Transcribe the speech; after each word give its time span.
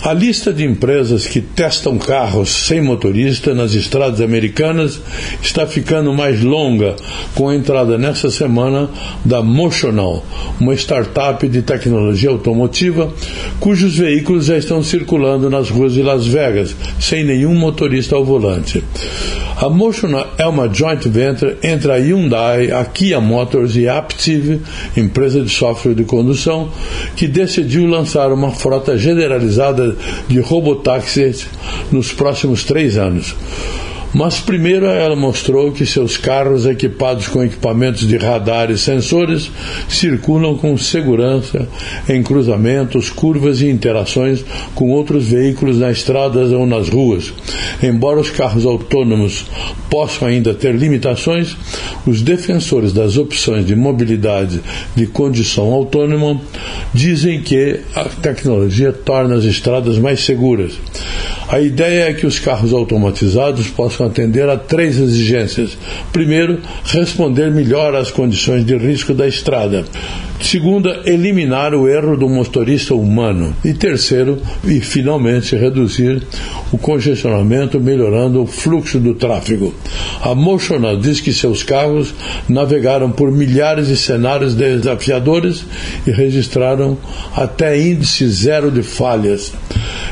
A 0.00 0.12
lista 0.12 0.52
de 0.52 0.64
empresas 0.64 1.26
que 1.26 1.40
testam 1.40 1.98
carros 1.98 2.50
sem 2.50 2.80
motorista 2.80 3.52
nas 3.52 3.74
estradas 3.74 4.20
americanas 4.20 5.00
está 5.42 5.66
ficando 5.66 6.14
mais 6.14 6.40
longa 6.40 6.94
com 7.34 7.48
a 7.48 7.54
entrada 7.56 7.98
nesta 7.98 8.30
semana 8.30 8.88
da 9.24 9.42
Motional, 9.42 10.24
uma 10.60 10.72
startup 10.74 11.46
de 11.48 11.62
tecnologia 11.62 12.30
automotiva 12.30 13.12
cujos 13.58 13.98
veículos 13.98 14.46
já 14.46 14.56
estão 14.56 14.84
circulando 14.84 15.50
nas 15.50 15.68
ruas 15.68 15.94
de 15.94 16.02
Las 16.02 16.24
Vegas 16.24 16.76
sem 17.00 17.24
nenhum 17.24 17.56
motorista 17.56 18.14
ao 18.14 18.24
volante. 18.24 18.84
A 19.60 19.68
Motional 19.68 20.24
é 20.38 20.46
uma 20.46 20.72
joint 20.72 21.08
venture 21.08 21.56
entre 21.64 21.90
a 21.90 21.96
Hyundai, 21.96 22.70
a 22.70 22.84
Kia 22.84 23.20
Motors 23.20 23.74
e 23.74 23.88
a 23.88 23.98
Aptiv, 23.98 24.60
empresa 24.96 25.42
de 25.42 25.50
software 25.50 25.94
de 25.94 26.04
condução, 26.04 26.70
que 27.16 27.26
decidiu 27.26 27.84
lançar 27.84 28.32
uma 28.32 28.52
frota 28.52 28.96
generalizada 28.96 29.87
de 30.28 30.40
robotáxis 30.40 31.46
nos 31.90 32.12
próximos 32.12 32.64
três 32.64 32.96
anos. 32.96 33.34
Mas 34.14 34.40
primeiro 34.40 34.86
ela 34.86 35.14
mostrou 35.14 35.70
que 35.70 35.84
seus 35.84 36.16
carros 36.16 36.64
equipados 36.64 37.28
com 37.28 37.44
equipamentos 37.44 38.06
de 38.06 38.16
radar 38.16 38.70
e 38.70 38.78
sensores 38.78 39.50
circulam 39.88 40.56
com 40.56 40.76
segurança 40.78 41.68
em 42.08 42.22
cruzamentos, 42.22 43.10
curvas 43.10 43.60
e 43.60 43.68
interações 43.68 44.44
com 44.74 44.90
outros 44.90 45.26
veículos 45.26 45.78
nas 45.78 45.98
estradas 45.98 46.52
ou 46.52 46.66
nas 46.66 46.88
ruas. 46.88 47.32
Embora 47.82 48.18
os 48.18 48.30
carros 48.30 48.64
autônomos 48.64 49.44
possam 49.90 50.28
ainda 50.28 50.54
ter 50.54 50.74
limitações, 50.74 51.56
os 52.06 52.22
defensores 52.22 52.92
das 52.92 53.16
opções 53.16 53.66
de 53.66 53.76
mobilidade 53.76 54.60
de 54.96 55.06
condição 55.06 55.72
autônoma 55.72 56.40
dizem 56.94 57.42
que 57.42 57.80
a 57.94 58.04
tecnologia 58.04 58.92
torna 58.92 59.34
as 59.34 59.44
estradas 59.44 59.98
mais 59.98 60.20
seguras. 60.20 60.72
A 61.50 61.60
ideia 61.60 62.10
é 62.10 62.12
que 62.12 62.26
os 62.26 62.38
carros 62.38 62.74
automatizados 62.74 63.68
possam 63.68 64.06
atender 64.06 64.46
a 64.50 64.58
três 64.58 64.98
exigências. 64.98 65.78
Primeiro, 66.12 66.60
responder 66.84 67.50
melhor 67.50 67.94
às 67.94 68.10
condições 68.10 68.66
de 68.66 68.76
risco 68.76 69.14
da 69.14 69.26
estrada. 69.26 69.84
Segunda, 70.42 71.00
eliminar 71.06 71.74
o 71.74 71.88
erro 71.88 72.18
do 72.18 72.28
motorista 72.28 72.94
humano. 72.94 73.56
E 73.64 73.72
terceiro, 73.72 74.42
e 74.62 74.78
finalmente 74.80 75.56
reduzir 75.56 76.22
o 76.70 76.76
congestionamento, 76.76 77.80
melhorando 77.80 78.42
o 78.42 78.46
fluxo 78.46 79.00
do 79.00 79.14
tráfego. 79.14 79.74
A 80.20 80.34
Motional 80.34 80.98
diz 80.98 81.18
que 81.18 81.32
seus 81.32 81.62
carros 81.62 82.12
navegaram 82.46 83.10
por 83.10 83.32
milhares 83.32 83.88
de 83.88 83.96
cenários 83.96 84.54
desafiadores 84.54 85.64
e 86.06 86.10
registraram 86.10 86.98
até 87.34 87.80
índice 87.80 88.28
zero 88.28 88.70
de 88.70 88.82
falhas. 88.82 89.52